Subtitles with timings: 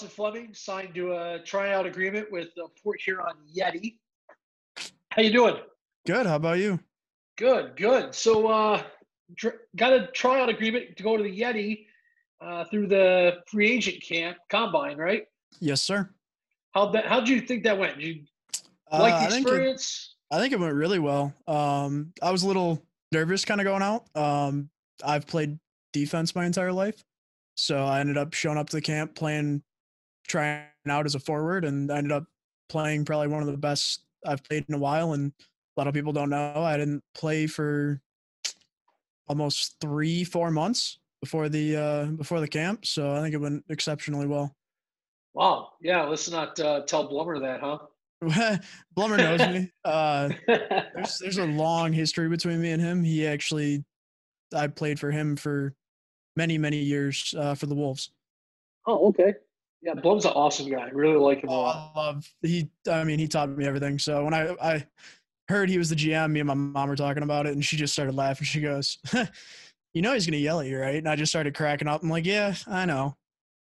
[0.00, 3.96] Dustin Fleming signed to a tryout agreement with the Port Huron Yeti.
[5.10, 5.56] How you doing?
[6.06, 6.24] Good.
[6.24, 6.80] How about you?
[7.36, 8.14] Good, good.
[8.14, 8.82] So, uh,
[9.36, 11.84] tr- got a tryout agreement to go to the Yeti
[12.40, 15.24] uh, through the free agent camp combine, right?
[15.58, 16.08] Yes, sir.
[16.72, 17.04] How that?
[17.04, 17.98] How did you think that went?
[17.98, 18.22] Did you
[18.90, 20.14] Uh, like I the think it- experience?
[20.30, 21.34] I think it went really well.
[21.46, 22.82] Um, I was a little
[23.12, 24.06] nervous kind of going out.
[24.16, 24.70] Um,
[25.04, 25.58] I've played
[25.92, 27.04] defense my entire life.
[27.56, 29.62] So I ended up showing up to the camp playing,
[30.30, 32.24] trying out as a forward, and I ended up
[32.68, 35.12] playing probably one of the best I've played in a while.
[35.12, 35.32] And
[35.76, 38.00] a lot of people don't know I didn't play for
[39.28, 42.86] almost three, four months before the uh, before the camp.
[42.86, 44.54] So I think it went exceptionally well.
[45.34, 45.70] Wow.
[45.80, 46.04] Yeah.
[46.04, 47.78] Let's not uh, tell Blummer that, huh?
[48.96, 49.70] Blummer knows me.
[49.84, 53.02] Uh, there's there's a long history between me and him.
[53.02, 53.84] He actually,
[54.54, 55.74] I played for him for
[56.36, 58.10] many many years uh, for the Wolves.
[58.86, 59.34] oh, okay.
[59.82, 60.86] Yeah, Blum's an awesome guy.
[60.86, 61.92] I really like him a Oh, lot.
[61.94, 62.70] I love he.
[62.90, 63.98] I mean, he taught me everything.
[63.98, 64.86] So when I I
[65.48, 67.76] heard he was the GM, me and my mom were talking about it, and she
[67.76, 68.44] just started laughing.
[68.44, 68.98] She goes,
[69.94, 72.02] "You know he's gonna yell at you, right?" And I just started cracking up.
[72.02, 73.16] I'm like, "Yeah, I know,"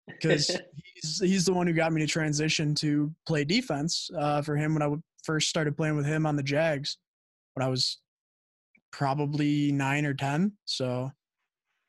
[0.07, 0.49] because
[0.95, 4.73] he's he's the one who got me to transition to play defense uh, for him
[4.73, 6.97] when I first started playing with him on the Jags
[7.53, 7.99] when I was
[8.91, 10.51] probably nine or ten.
[10.65, 11.11] So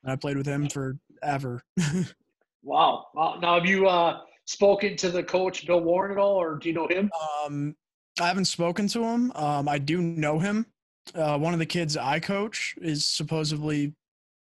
[0.05, 1.63] I played with him forever.
[2.63, 3.07] Wow.
[3.15, 3.39] wow.
[3.41, 6.75] Now, have you uh, spoken to the coach, Bill Warren, at all, or do you
[6.75, 7.11] know him?
[7.45, 7.75] Um,
[8.21, 9.33] I haven't spoken to him.
[9.33, 10.67] Um, I do know him.
[11.15, 13.95] Uh, one of the kids I coach is supposedly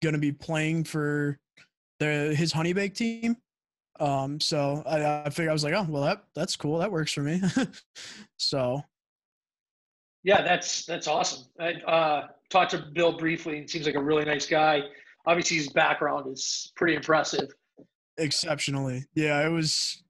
[0.03, 1.39] going to be playing for
[2.01, 3.37] the his HoneyBaked team.
[4.01, 6.79] Um, so I, I figured I was like, oh well, that that's cool.
[6.79, 7.41] That works for me.
[8.39, 8.83] so
[10.23, 11.47] Yeah, that's that's awesome.
[11.61, 14.83] I uh, talked to Bill briefly, and seems like a really nice guy.
[15.27, 17.49] Obviously, his background is pretty impressive.
[18.19, 20.03] Exceptionally, yeah, it was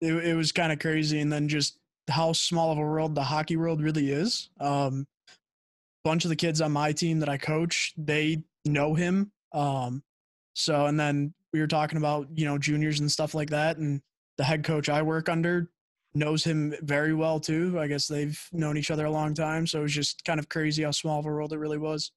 [0.00, 1.78] it, it was kind of crazy, and then just
[2.08, 4.50] how small of a world the hockey world really is.
[4.60, 5.06] Um,
[6.04, 9.32] bunch of the kids on my team that I coach, they know him.
[9.52, 10.02] Um,
[10.52, 13.78] so, and then we were talking about, you know, juniors and stuff like that.
[13.78, 14.02] And
[14.36, 15.70] the head coach I work under
[16.14, 17.78] knows him very well too.
[17.78, 19.66] I guess they've known each other a long time.
[19.66, 22.12] So it was just kind of crazy how small of a world it really was.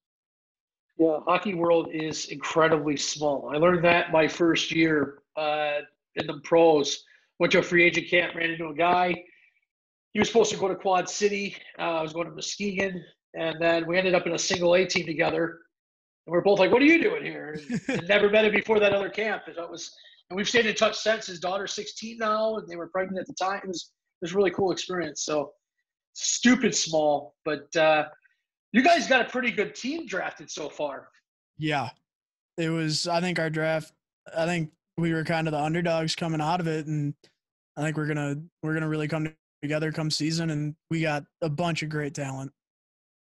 [0.98, 3.50] Yeah, hockey world is incredibly small.
[3.54, 5.80] I learned that my first year uh,
[6.16, 7.04] in the pros.
[7.38, 9.14] Went to a free agent camp, ran into a guy.
[10.12, 11.54] He was supposed to go to Quad City.
[11.78, 13.00] Uh, I was going to Muskegon,
[13.34, 15.60] and then we ended up in a single A team together.
[16.26, 18.92] And we're both like, "What are you doing here?" And, never met him before that
[18.92, 19.44] other camp.
[19.46, 19.94] And it was,
[20.30, 21.26] and we've stayed in touch since.
[21.26, 23.60] His daughter's 16 now, and they were pregnant at the time.
[23.62, 25.22] It was, it was a really cool experience.
[25.22, 25.52] So
[26.14, 28.06] stupid small, but uh,
[28.72, 31.08] you guys got a pretty good team drafted so far.
[31.58, 31.90] Yeah.
[32.56, 33.92] It was, I think our draft,
[34.36, 36.86] I think we were kind of the underdogs coming out of it.
[36.86, 37.14] And
[37.76, 40.50] I think we're going to, we're going to really come together come season.
[40.50, 42.52] And we got a bunch of great talent.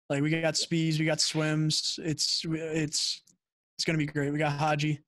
[0.08, 1.98] Like we got speeds, we got swims.
[2.02, 3.22] It's, it's,
[3.76, 4.32] it's going to be great.
[4.32, 5.00] We got Haji.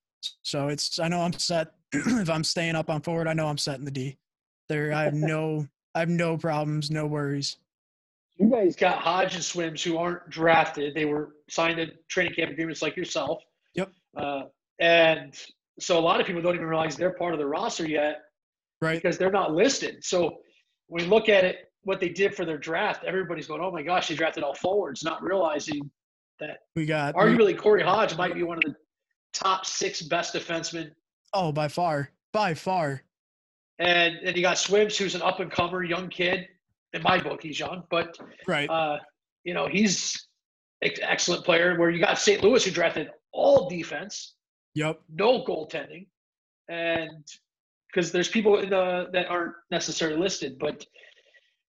[0.43, 1.73] So it's, I know I'm set.
[1.93, 4.19] if I'm staying up on forward, I know I'm set in the D.
[4.69, 7.57] There, I have no, I have no problems, no worries.
[8.39, 10.95] You guys got Hodge and Swims who aren't drafted.
[10.95, 13.43] They were signed to training camp agreements like yourself.
[13.75, 13.91] Yep.
[14.17, 14.43] Uh,
[14.81, 15.35] and
[15.81, 18.21] so a lot of people don't even realize they're part of the roster yet
[18.81, 18.95] Right.
[18.95, 20.05] because they're not listed.
[20.05, 20.39] So
[20.87, 23.83] when we look at it, what they did for their draft, everybody's going, "Oh my
[23.83, 25.91] gosh, they drafted all forwards," not realizing
[26.39, 28.77] that We got, we- arguably Corey Hodge might be one of the
[29.33, 30.93] top six best defensemen.
[31.35, 33.03] oh, by far, by far.
[33.81, 36.49] And then you got Swims, who's an up and comer young kid.
[36.93, 38.17] In my book, he's young, but
[38.47, 38.69] Right.
[38.71, 38.99] uh,
[39.45, 40.27] you know, he's
[40.83, 41.79] an excellent player.
[41.79, 42.43] Where you got St.
[42.43, 44.35] Louis who drafted all defense,
[44.75, 45.01] Yep.
[45.13, 46.07] no goaltending,
[46.69, 47.27] and
[47.89, 50.59] because there's people in the that aren't necessarily listed.
[50.59, 50.85] But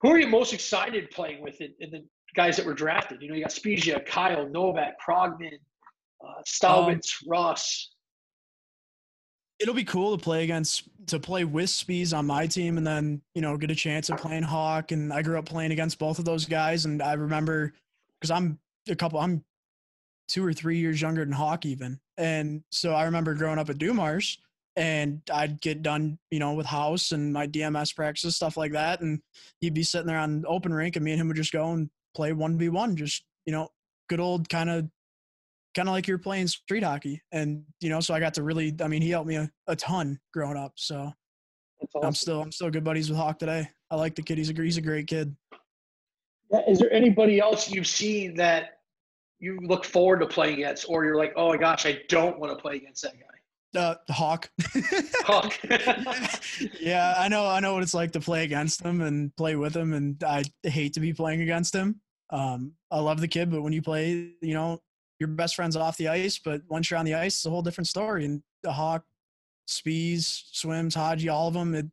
[0.02, 2.06] who are you most excited playing with in, in the
[2.36, 3.22] guys that were drafted?
[3.22, 5.60] You know, you got Spezia, Kyle, Novak, Progman,
[6.26, 7.90] uh, Staubitz, Ross.
[9.60, 13.22] It'll be cool to play against to play with Spees on my team and then
[13.36, 14.92] you know get a chance at playing Hawk.
[14.92, 16.86] And I grew up playing against both of those guys.
[16.86, 17.74] And I remember
[18.20, 19.44] because I'm a couple I'm
[20.28, 22.00] two or three years younger than Hawk even.
[22.18, 24.38] And so I remember growing up at Dumars
[24.76, 29.02] and I'd get done you know with house and my DMS practices stuff like that.
[29.02, 29.22] And
[29.60, 31.90] he'd be sitting there on open rink and me and him would just go and
[32.16, 33.70] play one v one just you know
[34.10, 34.90] good old kind of
[35.76, 37.22] kind of like you're playing street hockey.
[37.32, 39.76] And, you know, so I got to really, I mean, he helped me a, a
[39.76, 40.74] ton growing up.
[40.76, 41.12] So
[41.80, 43.70] That's I'm still, I'm still good buddies with Hawk today.
[43.92, 44.38] I like the kid.
[44.38, 45.36] He's a, he's a great kid.
[46.52, 48.80] Yeah, Is there anybody else you've seen that
[49.40, 52.56] you look forward to playing against, or you're like, oh my gosh, I don't want
[52.56, 53.80] to play against that guy?
[53.80, 54.50] Uh, Hawk.
[55.26, 55.58] Hawk.
[56.80, 57.46] yeah, I know.
[57.46, 60.44] I know what it's like to play against him and play with him, and I
[60.64, 62.02] hate to be playing against him.
[62.32, 64.82] Um, I love the kid, but when you play, you know,
[65.20, 67.62] your best friend's off the ice, but once you're on the ice, it's a whole
[67.62, 68.26] different story.
[68.26, 69.04] And the Hawk,
[69.68, 71.86] Spees, Swims, Haji, all of them, it,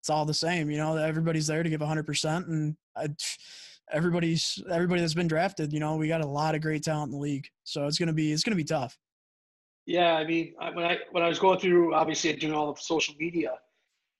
[0.00, 0.70] it's all the same.
[0.70, 2.48] You know, everybody's there to give 100%.
[2.48, 3.08] And I,
[3.92, 7.18] everybody's everybody that's been drafted, you know, we got a lot of great talent in
[7.18, 7.48] the league.
[7.64, 8.98] So it's gonna be it's gonna be tough.
[9.86, 13.14] Yeah, I mean, when I when I was going through, obviously doing all the social
[13.18, 13.52] media,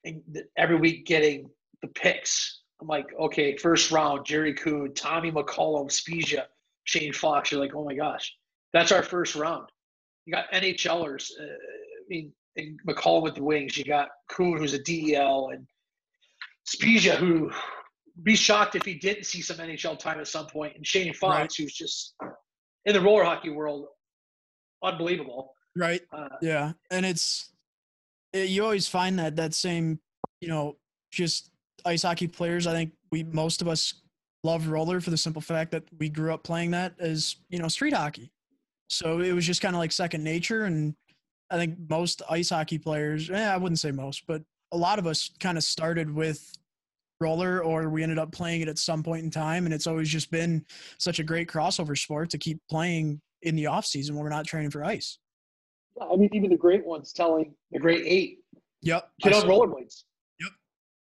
[0.05, 0.21] and
[0.55, 1.49] every week getting
[1.81, 6.47] the picks, I'm like, okay, first round, Jerry Kuhn, Tommy McCollum, Spezia,
[6.87, 7.51] Shane Fox.
[7.51, 8.33] You're like, oh my gosh,
[8.73, 9.69] that's our first round.
[10.25, 11.29] You got NHLers.
[11.39, 13.77] Uh, I mean, and McCollum with the wings.
[13.77, 15.65] You got Kuhn, who's a DEL, and
[16.65, 17.51] Spezia, who
[18.23, 20.75] be shocked if he didn't see some NHL time at some point.
[20.75, 21.53] And Shane Fox, right.
[21.57, 22.15] who's just
[22.85, 23.85] in the roller hockey world,
[24.83, 25.53] unbelievable.
[25.75, 26.01] Right.
[26.11, 27.51] Uh, yeah, and it's
[28.33, 29.99] it, you always find that that same,
[30.41, 30.77] you know,
[31.11, 31.51] just
[31.85, 32.65] ice hockey players.
[32.65, 34.01] I think we most of us
[34.43, 37.67] love roller for the simple fact that we grew up playing that as you know
[37.67, 38.31] street hockey.
[38.89, 40.95] So it was just kind of like second nature, and
[41.49, 44.41] I think most ice hockey players, eh, I wouldn't say most, but
[44.71, 46.53] a lot of us kind of started with
[47.19, 50.09] roller or we ended up playing it at some point in time and it's always
[50.09, 50.63] just been
[50.99, 54.45] such a great crossover sport to keep playing in the off season when we're not
[54.45, 55.17] training for ice.
[55.99, 58.39] I mean even the great ones telling the great eight.
[58.83, 60.03] Yep get on rollerblades.
[60.39, 60.51] Yep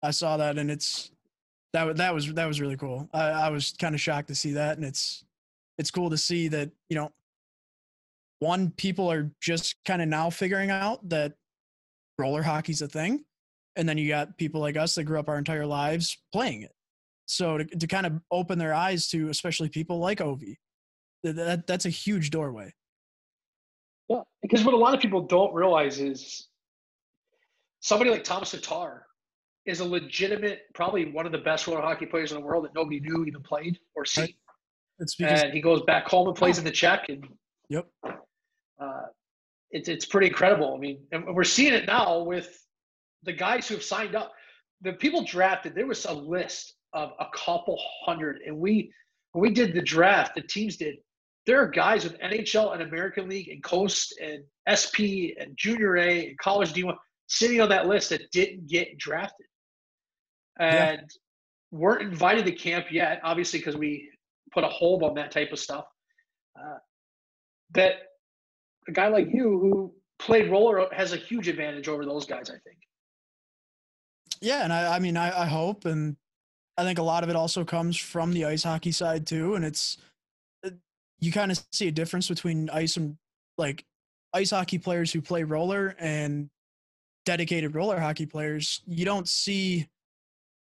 [0.03, 1.12] i saw that and it's
[1.73, 3.09] that, that was that was really cool.
[3.13, 5.25] I, I was kind of shocked to see that and it's
[5.79, 7.11] it's cool to see that you know
[8.41, 11.35] one people are just kind of now figuring out that
[12.19, 13.25] roller hockey's a thing
[13.77, 16.73] and then you got people like us that grew up our entire lives playing it.
[17.27, 20.57] So to, to kind of open their eyes to especially people like ovi
[21.23, 22.75] that, that that's a huge doorway.
[24.09, 26.49] Yeah because what a lot of people don't realize is
[27.81, 29.07] somebody like thomas tatar
[29.67, 32.75] is a legitimate probably one of the best roller hockey players in the world that
[32.75, 34.35] nobody knew even played or seen.
[34.99, 36.61] It's because, and he goes back home and plays oh.
[36.61, 37.26] in the czech and
[37.69, 37.87] yep.
[38.05, 39.03] uh,
[39.70, 40.75] it's, it's pretty incredible.
[40.75, 42.59] I mean and we're seeing it now with
[43.23, 44.32] the guys who have signed up,
[44.81, 48.41] the people drafted, there was a list of a couple hundred.
[48.47, 48.93] And we,
[49.32, 50.97] when we did the draft, the teams did,
[51.47, 56.29] there are guys with NHL and American League and Coast and SP and Junior A
[56.29, 59.47] and College D1 sitting on that list that didn't get drafted
[60.59, 61.07] and yeah.
[61.71, 64.11] weren't invited to camp yet, obviously, because we
[64.53, 65.87] put a hold on that type of stuff.
[66.59, 66.79] Uh,
[67.75, 67.95] that
[68.89, 72.59] a guy like you who played roller has a huge advantage over those guys, I
[72.65, 72.79] think.
[74.41, 76.17] Yeah, and I, I mean, I, I hope, and
[76.77, 79.65] I think a lot of it also comes from the ice hockey side too, and
[79.65, 79.99] it's
[80.65, 80.71] uh,
[81.21, 83.17] you kind of see a difference between ice and
[83.57, 83.85] like
[84.35, 86.51] ice hockey players who play roller and
[87.25, 88.83] dedicated roller hockey players.
[88.87, 89.87] You don't see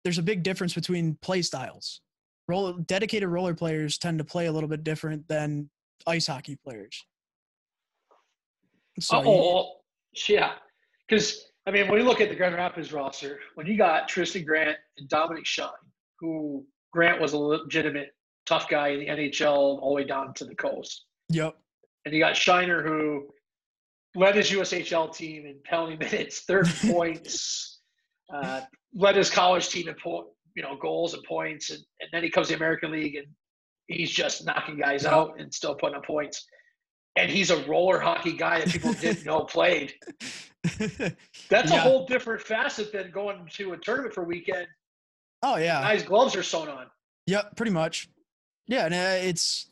[0.08, 2.00] there's a big difference between play styles.
[2.48, 5.68] Roller dedicated roller players tend to play a little bit different than
[6.06, 7.04] ice hockey players.
[9.00, 9.72] So, oh, oh, oh
[10.26, 10.52] yeah,
[11.06, 14.46] because I mean, when you look at the Grand Rapids roster, when you got Triston
[14.46, 15.68] Grant and Dominic Shine,
[16.20, 18.08] who Grant was a legitimate
[18.46, 21.04] tough guy in the NHL all the way down to the coast.
[21.28, 21.54] Yep.
[22.06, 23.26] And you got Shiner, who
[24.14, 27.77] led his USHL team in penalty minutes, third points,
[28.32, 28.62] uh,
[28.94, 32.30] led his college team in po- you know goals and points, and, and then he
[32.30, 33.26] comes to the American League and
[33.86, 36.46] he's just knocking guys out and still putting up points
[37.18, 39.92] and he's a roller hockey guy that people didn't know played.
[40.78, 41.76] That's yeah.
[41.76, 44.66] a whole different facet than going to a tournament for a weekend.
[45.42, 46.86] Oh yeah, guys' gloves are sewn on.
[47.26, 48.08] Yep, pretty much.
[48.66, 49.66] Yeah, and uh, it's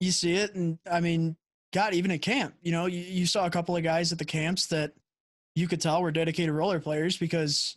[0.00, 1.36] you see it, and I mean,
[1.72, 4.24] God, even at camp, you know, you, you saw a couple of guys at the
[4.24, 4.92] camps that
[5.54, 7.76] you could tell were dedicated roller players because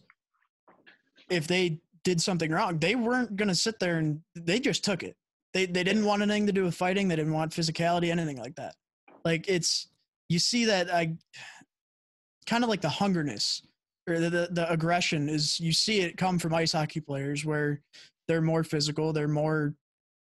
[1.29, 5.03] if they did something wrong, they weren't going to sit there and they just took
[5.03, 5.15] it.
[5.53, 7.07] They they didn't want anything to do with fighting.
[7.07, 8.75] They didn't want physicality, anything like that.
[9.25, 9.87] Like it's
[10.27, 11.15] you see that I
[12.45, 13.61] kind of like the hungerness
[14.07, 17.81] or the, the, the aggression is you see it come from ice hockey players where
[18.27, 19.73] they're more physical, they're more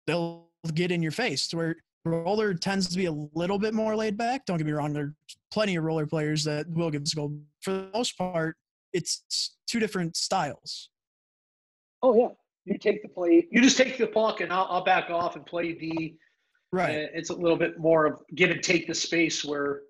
[0.08, 1.48] they'll get in your face.
[1.50, 4.46] To where roller tends to be a little bit more laid back.
[4.46, 5.14] Don't get me wrong, there's
[5.52, 7.38] plenty of roller players that will get physical.
[7.62, 8.58] For the most part,
[8.94, 10.90] it's two different styles.
[12.02, 12.30] Oh yeah,
[12.66, 13.48] you take the play.
[13.52, 16.18] You just take the puck, and I'll, I'll back off and play D
[16.74, 17.08] Right.
[17.14, 19.82] It's a little bit more of give and take the space where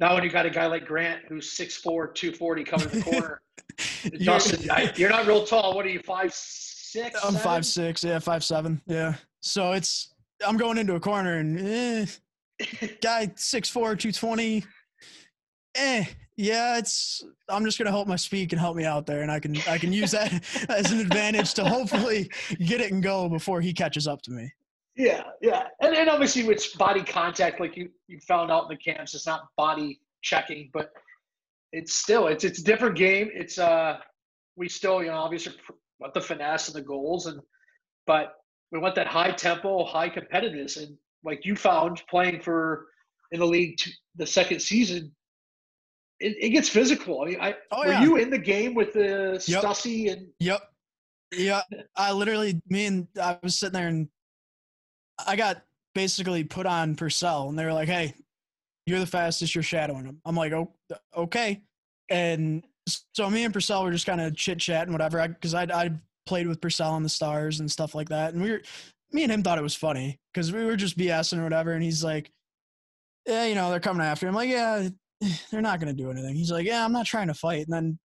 [0.00, 3.42] now when you got a guy like Grant who's 6'4", 240 coming in the corner,
[4.24, 5.74] Dustin, I, you're not real tall.
[5.74, 7.22] What are you, five six?
[7.22, 9.16] I'm five six, yeah, five seven, yeah.
[9.40, 10.14] So it's
[10.46, 12.06] I'm going into a corner and eh,
[13.02, 14.64] guy 6'4", 220.
[15.74, 16.04] eh,
[16.36, 17.24] yeah, it's.
[17.48, 19.78] I'm just gonna hope my speed can help me out there, and I can I
[19.78, 20.32] can use that
[20.68, 22.30] as an advantage to hopefully
[22.64, 24.52] get it and go before he catches up to me.
[24.96, 28.76] Yeah, yeah, and and obviously with body contact, like you you found out in the
[28.76, 30.90] camps, it's not body checking, but
[31.72, 33.30] it's still it's it's a different game.
[33.32, 33.98] It's uh
[34.56, 35.54] we still you know obviously
[36.00, 37.40] want the finesse and the goals and
[38.06, 38.34] but
[38.72, 42.86] we want that high tempo, high competitiveness, and like you found playing for
[43.32, 45.14] in the league to, the second season,
[46.20, 47.22] it, it gets physical.
[47.22, 48.02] I mean, I oh, were yeah.
[48.02, 49.62] you in the game with the yep.
[49.62, 50.60] Stussy and Yep.
[51.34, 51.62] Yeah,
[51.96, 54.08] I literally me and I was sitting there and
[55.26, 55.62] I got
[55.94, 58.14] basically put on Purcell and they were like, "Hey,
[58.86, 59.54] you're the fastest.
[59.54, 60.72] You're shadowing him." I'm like, "Oh,
[61.16, 61.62] okay."
[62.10, 62.62] And
[63.14, 65.26] so me and Purcell were just kind of chit chatting, whatever.
[65.26, 65.90] Because I I
[66.26, 68.62] played with Purcell on the Stars and stuff like that, and we were
[69.12, 71.72] me and him thought it was funny because we were just BSing or whatever.
[71.72, 72.30] And he's like,
[73.26, 74.88] "Yeah, you know, they're coming after him." I'm like, "Yeah,
[75.50, 77.98] they're not gonna do anything." He's like, "Yeah, I'm not trying to fight." And then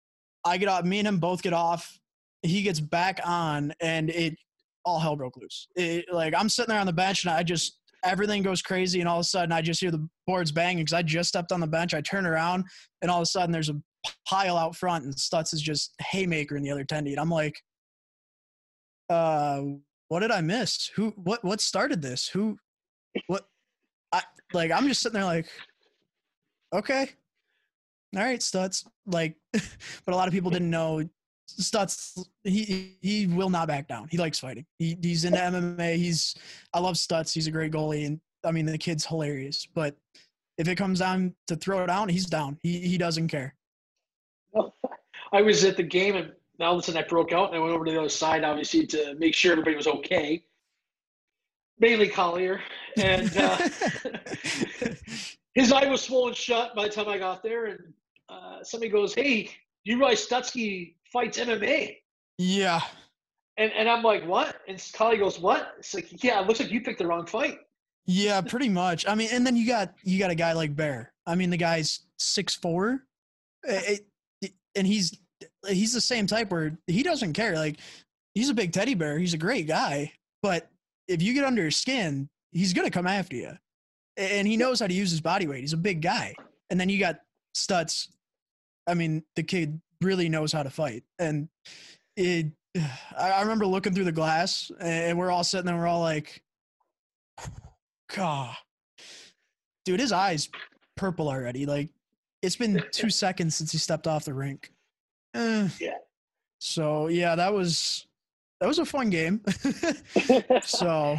[0.45, 0.83] I get off.
[0.83, 1.97] Me and him both get off.
[2.41, 4.35] He gets back on, and it
[4.85, 5.67] all hell broke loose.
[5.75, 9.07] It, like I'm sitting there on the bench, and I just everything goes crazy, and
[9.07, 11.59] all of a sudden I just hear the boards banging because I just stepped on
[11.59, 11.93] the bench.
[11.93, 12.65] I turn around,
[13.01, 13.79] and all of a sudden there's a
[14.27, 17.11] pile out front, and Stutz is just haymaker in the other tendy.
[17.11, 17.61] And I'm like,
[19.09, 19.61] uh,
[20.07, 20.89] what did I miss?
[20.95, 22.27] Who, what, what started this?
[22.27, 22.57] Who,
[23.27, 23.45] what?
[24.11, 24.21] I
[24.53, 25.47] like, I'm just sitting there like,
[26.73, 27.09] okay,
[28.15, 28.85] all right, Stutz.
[29.05, 31.07] Like, but a lot of people didn't know
[31.49, 32.23] Stutz.
[32.43, 34.07] He he will not back down.
[34.09, 34.65] He likes fighting.
[34.79, 35.95] He, he's into MMA.
[35.95, 36.35] He's
[36.73, 37.33] I love Stutz.
[37.33, 39.67] He's a great goalie, and I mean the kid's hilarious.
[39.73, 39.95] But
[40.57, 42.57] if it comes down to throw it down, he's down.
[42.63, 43.55] He he doesn't care.
[45.33, 47.59] I was at the game and all of a sudden I broke out and I
[47.59, 50.43] went over to the other side, obviously, to make sure everybody was okay.
[51.79, 52.61] Mainly Collier.
[52.97, 53.57] And uh,
[55.53, 57.65] his eye was swollen shut by the time I got there.
[57.65, 57.79] And
[58.29, 59.49] uh, somebody goes, Hey,
[59.83, 61.97] you realize Stutzky fights MMA?
[62.37, 62.81] Yeah.
[63.57, 64.57] And, and I'm like, What?
[64.67, 65.73] And Collier goes, What?
[65.79, 67.59] It's like, Yeah, it looks like you picked the wrong fight.
[68.05, 69.07] Yeah, pretty much.
[69.07, 71.13] I mean, and then you got you got a guy like Bear.
[71.27, 73.03] I mean, the guy's six four.
[74.75, 75.17] And he's
[75.67, 77.55] he's the same type where he doesn't care.
[77.55, 77.77] Like
[78.33, 79.19] he's a big teddy bear.
[79.19, 80.69] He's a great guy, but
[81.07, 83.51] if you get under his skin, he's gonna come after you.
[84.17, 85.61] And he knows how to use his body weight.
[85.61, 86.33] He's a big guy.
[86.69, 87.17] And then you got
[87.55, 88.09] Stutz.
[88.87, 91.03] I mean, the kid really knows how to fight.
[91.19, 91.49] And
[92.15, 92.47] it
[93.17, 96.41] I remember looking through the glass and we're all sitting there, we're all like,
[98.15, 98.55] God.
[99.85, 100.49] Dude, his eyes
[100.95, 101.65] purple already.
[101.65, 101.89] Like
[102.41, 104.71] it's been two seconds since he stepped off the rink.
[105.33, 105.69] Eh.
[105.79, 105.97] Yeah.
[106.63, 108.05] So yeah, that was
[108.59, 109.41] that was a fun game.
[110.63, 111.17] so.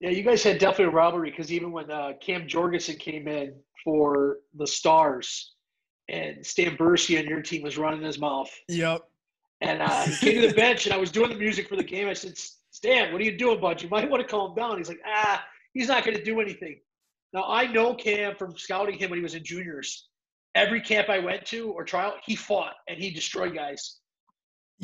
[0.00, 3.54] Yeah, you guys had definitely a robbery because even when uh, Cam Jorgensen came in
[3.82, 5.54] for the Stars,
[6.08, 8.50] and Stan Bursey on your team was running his mouth.
[8.68, 9.02] Yep.
[9.62, 11.84] And uh, he came to the bench, and I was doing the music for the
[11.84, 12.08] game.
[12.08, 12.36] I said,
[12.70, 13.80] "Stan, what are you doing, bud?
[13.82, 16.80] You might want to calm down." He's like, "Ah, he's not going to do anything."
[17.32, 20.08] Now I know Cam from scouting him when he was in juniors
[20.54, 23.98] every camp I went to or trial, he fought and he destroyed guys.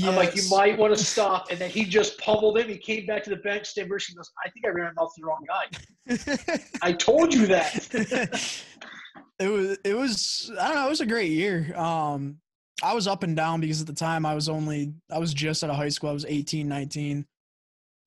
[0.01, 0.09] Yes.
[0.09, 1.51] I'm like, you might want to stop.
[1.51, 2.69] And then he just pummeled him.
[2.69, 3.67] He came back to the bench.
[3.67, 6.69] Stan Bursey goes, I think I ran out to the wrong guy.
[6.83, 7.87] I told you that.
[9.39, 11.75] it was, it was, I don't know, it was a great year.
[11.77, 12.39] Um,
[12.83, 15.63] I was up and down because at the time I was only, I was just
[15.63, 16.11] out of high school.
[16.11, 17.27] I was 18, 19.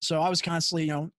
[0.02, 1.12] So I was constantly, you know,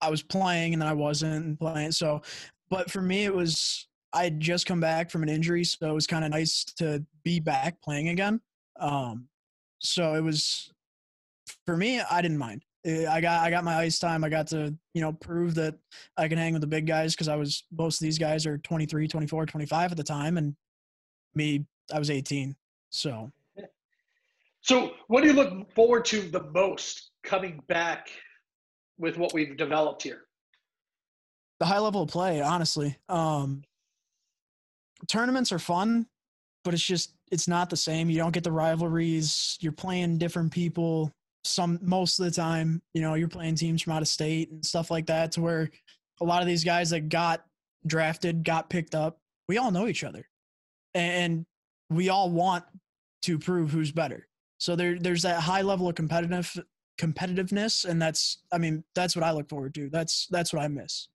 [0.00, 1.92] I was playing and then I wasn't playing.
[1.92, 2.22] So,
[2.70, 5.94] but for me, it was, I had just come back from an injury, so it
[5.94, 8.40] was kind of nice to be back playing again.
[8.78, 9.28] Um,
[9.82, 10.72] so it was
[11.66, 12.00] for me.
[12.00, 12.64] I didn't mind.
[12.84, 14.24] Eh, I got I got my ice time.
[14.24, 15.74] I got to you know prove that
[16.16, 18.58] I can hang with the big guys because I was most of these guys are
[18.58, 20.54] 23, 24, 25 at the time, and
[21.34, 22.56] me I was 18.
[22.90, 23.30] So.
[24.64, 28.10] So, what do you look forward to the most coming back
[28.96, 30.22] with what we've developed here?
[31.58, 32.96] The high level of play, honestly.
[33.08, 33.64] Um,
[35.08, 36.06] tournaments are fun,
[36.62, 38.10] but it's just it's not the same.
[38.10, 39.56] You don't get the rivalries.
[39.60, 41.10] You're playing different people.
[41.44, 44.64] Some most of the time, you know, you're playing teams from out of state and
[44.64, 45.32] stuff like that.
[45.32, 45.70] To where
[46.20, 47.44] a lot of these guys that got
[47.86, 50.28] drafted, got picked up, we all know each other,
[50.94, 51.44] and
[51.90, 52.64] we all want
[53.22, 54.28] to prove who's better.
[54.58, 56.56] So there, there's that high level of competitive
[57.00, 59.88] competitiveness, and that's, I mean, that's what I look forward to.
[59.90, 61.08] That's that's what I miss,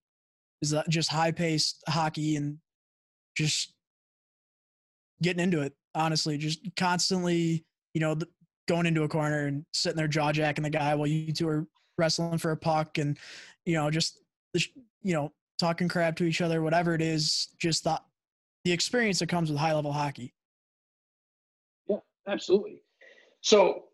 [0.64, 2.58] is that just high paced hockey and
[3.38, 3.72] just
[5.22, 5.74] getting into it.
[5.98, 8.16] Honestly, just constantly, you know,
[8.68, 11.66] going into a corner and sitting there jaw jacking the guy while you two are
[11.98, 13.18] wrestling for a puck, and
[13.66, 14.20] you know, just
[14.54, 17.48] you know, talking crap to each other, whatever it is.
[17.60, 18.00] Just the
[18.64, 20.34] the experience that comes with high level hockey.
[21.88, 22.82] Yeah, absolutely.
[23.42, 23.86] So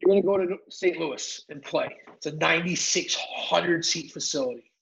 [0.00, 0.98] you're going to go to St.
[0.98, 1.96] Louis and play.
[2.16, 4.72] It's a 9,600 seat facility.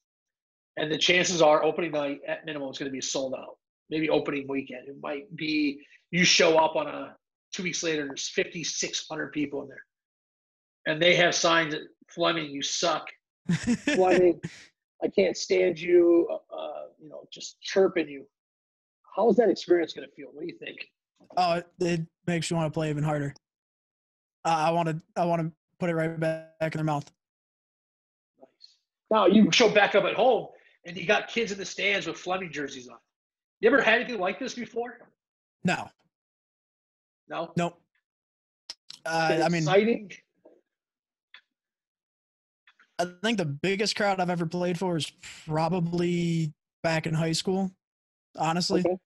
[0.78, 3.58] And the chances are opening night at minimum is going to be sold out.
[3.90, 4.88] Maybe opening weekend.
[4.88, 5.80] It might be
[6.10, 7.16] you show up on a
[7.52, 9.84] two weeks later, there's 5,600 people in there.
[10.86, 13.06] And they have signs that Fleming, you suck.
[13.94, 14.40] Fleming,
[15.02, 18.26] I can't stand you, uh, you know, just chirping you.
[19.14, 20.28] How's that experience going to feel?
[20.32, 20.78] What do you think?
[21.36, 23.34] Oh, it, it makes you want to play even harder.
[24.44, 27.10] Uh, I want to, I want to put it right back in their mouth.
[28.38, 28.48] Nice.
[29.10, 30.48] Now you show back up at home,
[30.86, 32.96] and you got kids in the stands with Fleming jerseys on.
[33.60, 34.98] You ever had anything like this before?
[35.64, 35.88] No.
[37.28, 37.52] No.
[37.56, 37.80] Nope.
[39.04, 40.10] Uh, I mean, exciting.
[42.98, 45.10] I think the biggest crowd I've ever played for is
[45.46, 46.52] probably
[46.82, 47.70] back in high school.
[48.38, 48.98] Honestly, Okay.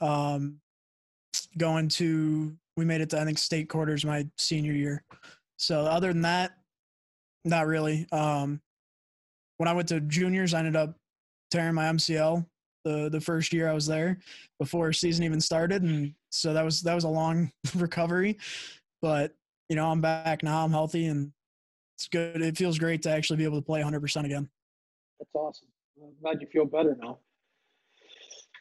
[0.00, 0.60] um,
[1.58, 5.04] going to we made it to I think state quarters my senior year.
[5.56, 6.52] So other than that,
[7.44, 8.06] not really.
[8.10, 8.60] Um,
[9.58, 10.96] when I went to juniors, I ended up
[11.50, 12.44] tearing my MCL
[12.84, 14.18] the the first year I was there
[14.58, 18.38] before season even started, and so that was that was a long recovery.
[19.02, 19.34] But
[19.68, 20.64] you know, I'm back now.
[20.64, 21.32] I'm healthy, and
[21.96, 22.42] it's good.
[22.42, 24.48] It feels great to actually be able to play 100% again.
[25.18, 25.68] That's awesome.
[26.02, 27.18] I'm glad you feel better now.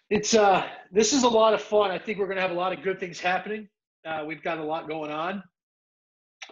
[0.09, 1.91] It's uh, this is a lot of fun.
[1.91, 3.67] I think we're going to have a lot of good things happening.
[4.05, 5.43] Uh, we've got a lot going on.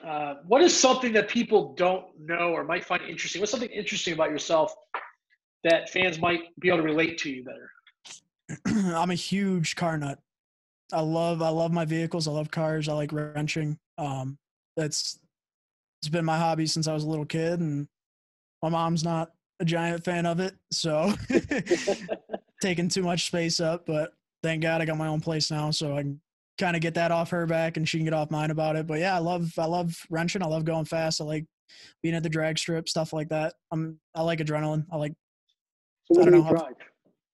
[0.05, 3.41] Uh, what is something that people don't know or might find interesting?
[3.41, 4.73] What's something interesting about yourself
[5.63, 7.69] that fans might be able to relate to you better?
[8.95, 10.19] I'm a huge car nut.
[10.93, 12.27] I love I love my vehicles.
[12.27, 12.89] I love cars.
[12.89, 13.77] I like wrenching.
[13.97, 14.37] Um,
[14.75, 15.19] that's
[16.01, 17.87] it's been my hobby since I was a little kid, and
[18.61, 21.13] my mom's not a giant fan of it, so
[22.61, 23.85] taking too much space up.
[23.85, 24.11] But
[24.43, 26.19] thank God I got my own place now, so I can
[26.57, 28.87] kind of get that off her back, and she can get off mine about it.
[28.87, 30.43] But yeah, I love I love wrenching.
[30.43, 31.21] I love going fast.
[31.21, 31.45] I like
[32.01, 33.53] being at the drag strip, stuff like that.
[33.71, 34.85] I'm I like adrenaline.
[34.91, 35.13] I like
[36.13, 36.73] So what I do don't you drive?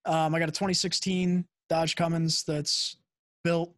[0.06, 2.98] um, I got a 2016 Dodge Cummins that's
[3.44, 3.74] built.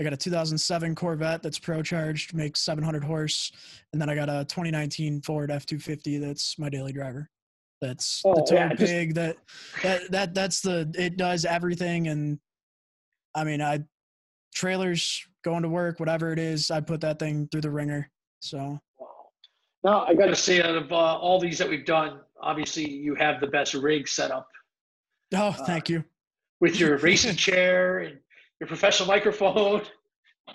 [0.00, 3.50] I got a 2007 Corvette that's pro charged, makes 700 horse,
[3.92, 7.28] and then I got a 2019 Ford F250 that's my daily driver.
[7.80, 9.36] That's the Oh, tow yeah, just- pig that
[9.82, 12.38] that that that's the it does everything and
[13.36, 13.84] I mean I
[14.54, 18.10] trailers going to work whatever it is I put that thing through the ringer.
[18.40, 18.80] So.
[19.84, 23.14] Now I got to say, out of uh, all these that we've done, obviously you
[23.14, 24.48] have the best rig set up
[25.34, 26.04] oh Uh, thank you.
[26.60, 28.18] with your racing chair and
[28.60, 29.82] your professional microphone.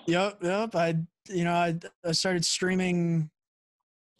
[0.06, 0.74] Yep, yep.
[0.74, 0.96] I
[1.28, 3.30] you know I I started streaming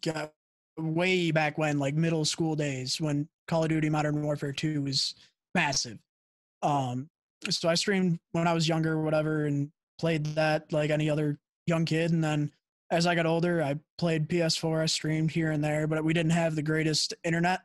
[0.03, 0.33] got
[0.79, 5.15] way back when like middle school days when Call of Duty Modern Warfare 2 was
[5.55, 5.99] massive.
[6.63, 7.09] Um
[7.51, 11.39] so I streamed when I was younger or whatever and played that like any other
[11.67, 12.51] young kid and then
[12.91, 16.33] as I got older I played PS4 I streamed here and there but we didn't
[16.33, 17.61] have the greatest internet.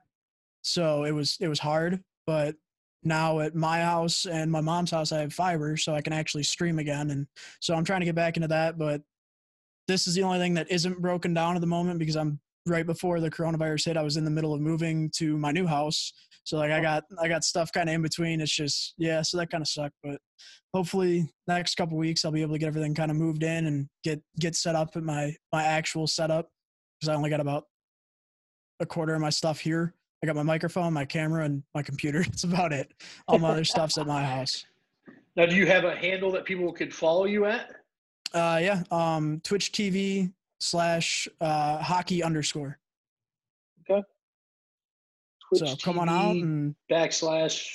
[0.61, 2.55] So it was it was hard but
[3.03, 6.43] now at my house and my mom's house I have fiber so I can actually
[6.43, 7.11] stream again.
[7.11, 7.27] And
[7.59, 9.01] so I'm trying to get back into that, but
[9.87, 12.85] this is the only thing that isn't broken down at the moment because I'm right
[12.85, 13.97] before the coronavirus hit.
[13.97, 16.13] I was in the middle of moving to my new house.
[16.43, 18.41] So like I got I got stuff kind of in between.
[18.41, 19.95] It's just yeah, so that kind of sucked.
[20.03, 20.19] But
[20.73, 23.87] hopefully next couple weeks I'll be able to get everything kind of moved in and
[24.03, 26.49] get get set up at my my actual setup
[26.99, 27.65] because I only got about
[28.79, 29.93] a quarter of my stuff here.
[30.23, 32.23] I got my microphone, my camera, and my computer.
[32.23, 32.91] That's about it.
[33.27, 34.65] All my other stuff's at my house.
[35.35, 37.69] Now, do you have a handle that people could follow you at?
[38.33, 38.83] Uh, yeah.
[38.91, 42.77] Um, Twitch TV slash uh, hockey underscore.
[43.87, 47.65] Twitch so come on out and backslash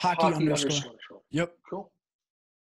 [0.00, 0.70] hockey, hockey underscore.
[0.70, 1.20] underscore.
[1.30, 1.52] Yep.
[1.68, 1.90] Cool.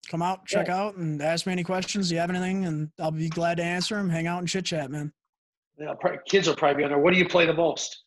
[0.10, 0.78] Come out, check Yeah.
[0.82, 2.10] out, and ask me any questions.
[2.10, 2.65] Do you have anything?
[2.65, 4.10] And I'll be glad to answer them.
[4.10, 5.13] Hang out and chit chat, man.
[5.80, 7.00] Yeah, probably, kids will probably be on there.
[7.00, 8.04] What do you play the most?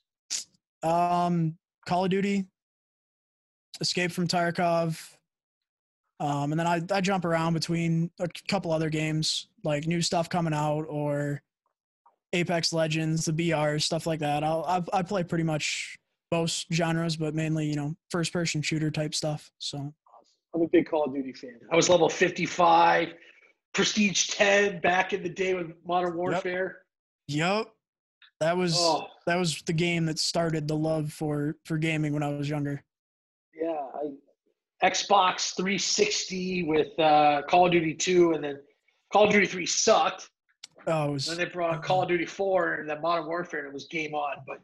[0.83, 2.47] Um, Call of Duty,
[3.81, 5.17] Escape from Tarkov,
[6.20, 10.28] um, and then I, I jump around between a couple other games like new stuff
[10.28, 11.42] coming out or
[12.33, 14.42] Apex Legends, the BR stuff like that.
[14.44, 15.96] I'll I, I play pretty much
[16.31, 19.50] most genres, but mainly you know first person shooter type stuff.
[19.59, 19.92] So
[20.54, 21.59] I'm a big Call of Duty fan.
[21.70, 23.14] I was level 55,
[23.74, 26.78] Prestige 10 back in the day with Modern Warfare.
[27.28, 27.66] yep,
[28.40, 32.22] that was Oh, that was the game that started the love for for gaming when
[32.22, 32.83] I was younger.
[33.54, 33.87] yeah.
[34.85, 38.59] Xbox 360 with uh, Call of Duty 2, and then
[39.12, 40.31] Call of Duty 3 sucked.
[40.87, 43.69] Oh, it was Then they brought Call of Duty 4 and then Modern Warfare, and
[43.69, 44.37] it was game on.
[44.47, 44.61] But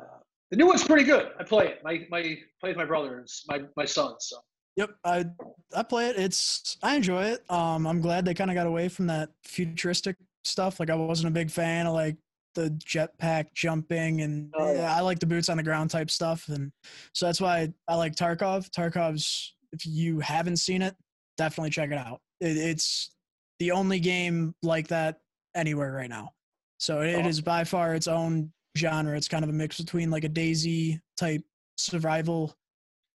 [0.00, 0.18] uh,
[0.50, 1.30] The new one's pretty good.
[1.38, 1.80] I play it.
[1.84, 3.18] My my plays my brother.
[3.20, 4.14] It's my my son.
[4.20, 4.36] So.
[4.76, 5.26] Yep, I
[5.74, 6.16] I play it.
[6.16, 7.44] It's I enjoy it.
[7.50, 10.78] Um, I'm glad they kind of got away from that futuristic stuff.
[10.80, 12.16] Like I wasn't a big fan of like
[12.54, 14.94] the jetpack jumping and Oh, yeah.
[14.94, 16.48] I like the boots on the ground type stuff.
[16.48, 16.72] And
[17.12, 18.70] so that's why I, like Tarkov.
[18.70, 20.96] Tarkov's if you haven't seen it,
[21.38, 22.20] definitely check it out.
[22.40, 23.12] It, it's
[23.58, 25.20] the only game like that
[25.54, 26.30] anywhere right now.
[26.78, 27.28] So it, it oh.
[27.28, 29.16] is by far its own genre.
[29.16, 31.42] It's kind of a mix between like a DayZ type
[31.76, 32.54] survival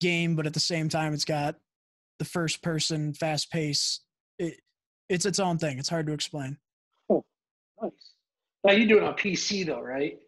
[0.02, 1.56] game, but at the same time, it's got
[2.20, 4.02] the first person fast pace.
[4.38, 4.60] It,
[5.10, 5.80] it's its own thing.
[5.80, 6.58] It's hard to explain.
[7.10, 7.24] Oh,
[7.82, 8.13] Nice.
[8.64, 10.20] Now you do it on PC though, right?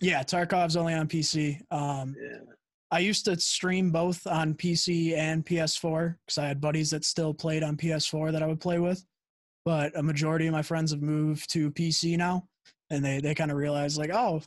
[0.00, 1.60] Yeah, Tarkov's only on PC.
[1.70, 2.38] Um, Yeah.
[2.92, 7.32] I used to stream both on PC and PS4 because I had buddies that still
[7.32, 9.04] played on PS4 that I would play with.
[9.64, 12.48] But a majority of my friends have moved to PC now,
[12.90, 14.42] and they they kind of realize like, oh,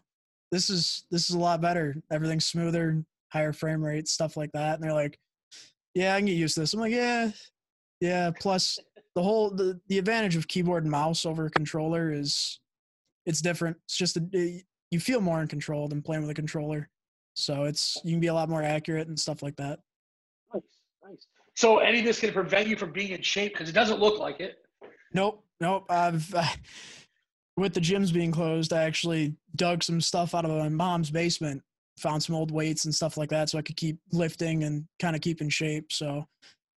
[0.52, 1.96] this is this is a lot better.
[2.12, 4.76] Everything's smoother, higher frame rate, stuff like that.
[4.76, 5.18] And they're like,
[5.94, 6.74] yeah, I can get used to this.
[6.74, 7.32] I'm like, yeah,
[8.02, 8.32] yeah.
[8.38, 8.78] Plus,
[9.16, 12.60] the whole the the advantage of keyboard and mouse over a controller is
[13.26, 13.78] it's different.
[13.86, 16.90] It's just a, you feel more in control than playing with a controller.
[17.36, 19.80] So it's you can be a lot more accurate and stuff like that.
[20.54, 20.64] Nice.
[21.08, 21.28] Nice.
[21.56, 24.20] So any of this can prevent you from being in shape because it doesn't look
[24.20, 24.58] like it.
[25.14, 25.86] Nope, nope.
[25.90, 26.34] I've
[27.58, 31.62] with the gyms being closed, I actually dug some stuff out of my mom's basement,
[31.98, 35.16] found some old weights and stuff like that, so I could keep lifting and kind
[35.16, 35.92] of keep in shape.
[35.92, 36.28] So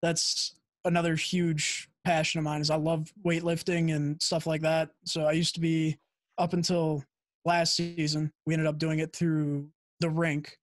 [0.01, 2.61] that's another huge passion of mine.
[2.61, 4.89] Is I love weightlifting and stuff like that.
[5.05, 5.97] So I used to be
[6.37, 7.03] up until
[7.45, 8.31] last season.
[8.45, 9.69] We ended up doing it through
[9.99, 10.57] the rink,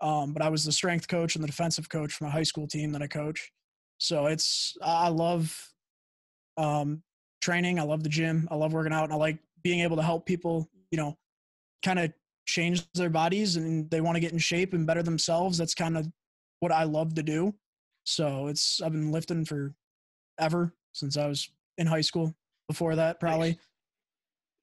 [0.00, 2.66] um, but I was the strength coach and the defensive coach for my high school
[2.66, 3.50] team that I coach.
[3.98, 5.72] So it's I love
[6.56, 7.02] um,
[7.40, 7.78] training.
[7.78, 8.46] I love the gym.
[8.50, 9.04] I love working out.
[9.04, 11.16] And I like being able to help people, you know,
[11.84, 12.12] kind of
[12.46, 15.58] change their bodies and they want to get in shape and better themselves.
[15.58, 16.06] That's kind of
[16.60, 17.54] what I love to do.
[18.04, 19.74] So it's, I've been lifting for
[20.38, 22.34] ever since I was in high school.
[22.68, 23.58] Before that, probably.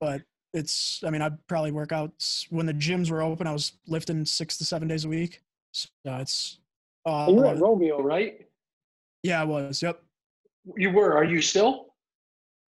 [0.01, 0.23] But
[0.53, 2.11] it's, I mean, I probably work out
[2.49, 3.47] when the gyms were open.
[3.47, 5.41] I was lifting six to seven days a week.
[5.71, 6.59] So it's,
[7.05, 7.59] uh, you were at.
[7.59, 8.47] Romeo, right?
[9.23, 9.81] yeah, I was.
[9.81, 10.01] Yep.
[10.77, 11.15] You were.
[11.15, 11.87] Are you still?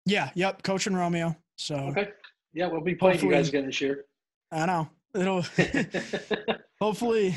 [0.07, 0.31] Yeah.
[0.35, 0.63] Yep.
[0.63, 1.37] Coaching Romeo.
[1.57, 2.09] So Okay.
[2.53, 4.05] Yeah, we'll be playing you guys again this year.
[4.53, 5.45] I know it'll.
[6.81, 7.37] hopefully,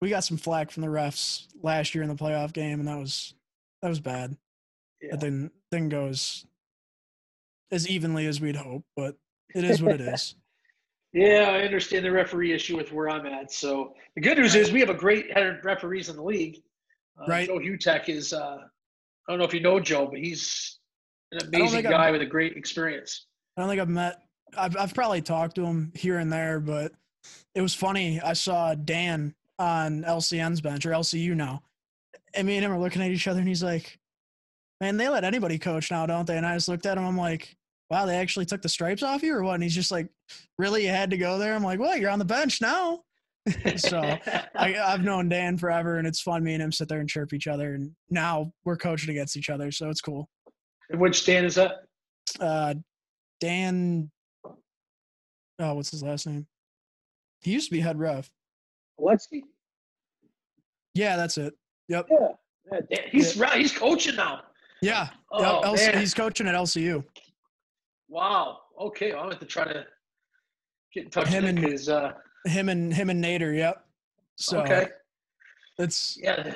[0.00, 2.98] we got some flack from the refs last year in the playoff game, and that
[2.98, 3.34] was
[3.82, 4.36] that was bad.
[5.02, 5.10] Yeah.
[5.12, 6.44] That didn't didn't go as
[7.70, 9.16] as evenly as we'd hope, but
[9.54, 10.34] it is what it is.
[11.14, 13.50] Yeah, I understand the referee issue with where I'm at.
[13.50, 16.58] So the good news is we have a great head of referees in the league.
[17.18, 17.48] Uh, Right.
[17.48, 18.34] Joe Hutek is.
[18.34, 20.78] Uh, I don't know if you know Joe, but he's
[21.32, 23.24] an amazing think I've- guy with a great experience.
[23.56, 24.20] I don't think I've met.
[24.56, 26.92] I've I've probably talked to him here and there, but
[27.54, 28.20] it was funny.
[28.20, 31.62] I saw Dan on LCN's bench or LCU now,
[32.34, 33.98] and me and him are looking at each other, and he's like,
[34.82, 37.04] "Man, they let anybody coach now, don't they?" And I just looked at him.
[37.06, 37.56] I'm like,
[37.90, 40.08] "Wow, they actually took the stripes off you, or what?" And he's just like,
[40.58, 43.00] "Really, you had to go there?" I'm like, "Well, you're on the bench now."
[43.76, 46.44] so I, I've known Dan forever, and it's fun.
[46.44, 49.50] Me and him sit there and chirp each other, and now we're coaching against each
[49.50, 50.28] other, so it's cool.
[50.90, 51.82] Which Dan is that?
[52.40, 52.74] Uh,
[53.40, 54.10] Dan,
[55.58, 56.46] oh, what's his last name?
[57.40, 58.28] He used to be head ref.
[59.00, 59.42] Alexi?
[60.94, 61.54] Yeah, that's it.
[61.88, 62.06] Yep.
[62.10, 62.78] Yeah.
[62.90, 63.00] yeah.
[63.10, 63.58] He's right.
[63.58, 64.40] He's coaching now.
[64.82, 65.08] Yeah.
[65.30, 65.78] Oh, yep.
[65.78, 67.04] LC, he's coaching at LCU.
[68.08, 68.58] Wow.
[68.80, 69.12] Okay.
[69.12, 69.84] I'm going to try to
[70.94, 72.12] get in touch Him with him and- uh,
[72.46, 73.56] Him and him and Nader.
[73.56, 73.84] Yep.
[74.36, 74.88] So okay.
[75.78, 76.54] it's Yeah.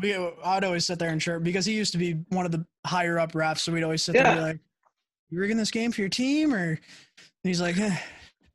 [0.00, 0.14] we.
[0.44, 3.18] I'd always sit there and chirp because he used to be one of the higher
[3.18, 3.58] up refs.
[3.58, 4.60] So we'd always sit there and be like,
[5.30, 6.78] "You rigging this game for your team?" Or and
[7.42, 7.96] he's like, eh,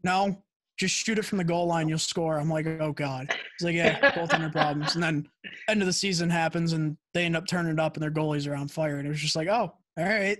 [0.03, 0.41] "No,
[0.79, 1.89] just shoot it from the goal line.
[1.89, 5.27] You'll score." I'm like, "Oh God." He's like, "Yeah, both of their problems." And then
[5.67, 8.47] end of the season happens and they end up turning it up and their goalies
[8.49, 8.97] are on fire.
[8.97, 10.39] And it was just like, "Oh, all right."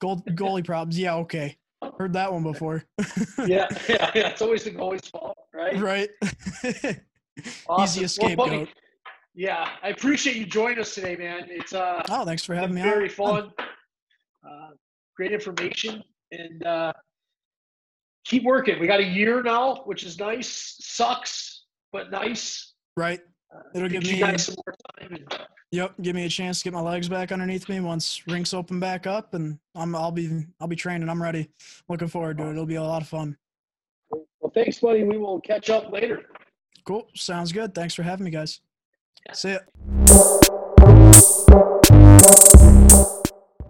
[0.00, 0.98] Goal, goalie problems.
[0.98, 1.56] Yeah, okay.
[1.98, 2.84] Heard that one before.
[3.46, 3.66] yeah.
[3.88, 4.10] Yeah.
[4.14, 4.28] Yeah.
[4.28, 5.78] It's always the goalie's fault, right?
[5.78, 6.08] right.
[7.68, 8.04] Awesome.
[8.04, 8.72] Easy Well, buddy,
[9.34, 9.68] yeah.
[9.82, 11.46] I appreciate you joining us today, man.
[11.48, 13.14] It's, uh, Oh, thanks for having me been very on.
[13.14, 13.52] fun.
[14.46, 14.70] Uh,
[15.16, 16.92] great information, and uh,
[18.24, 18.78] keep working.
[18.80, 20.76] We got a year now, which is nice.
[20.80, 22.72] Sucks, but nice.
[22.96, 23.20] Right.
[23.54, 25.14] Uh, It'll give me- guys some more time.
[25.14, 25.94] And, Yep.
[26.00, 29.06] Give me a chance to get my legs back underneath me once rinks open back
[29.06, 31.02] up, and I'm I'll be I'll be training.
[31.02, 31.50] And I'm ready.
[31.88, 32.50] Looking forward to it.
[32.52, 33.36] It'll be a lot of fun.
[34.12, 35.02] well, thanks, buddy.
[35.02, 36.26] We will catch up later.
[36.84, 37.08] Cool.
[37.16, 37.74] Sounds good.
[37.74, 38.60] Thanks for having me, guys.
[39.26, 39.32] Yeah.
[39.32, 39.52] See
[40.06, 40.32] ya.